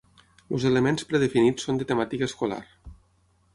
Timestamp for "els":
0.55-0.63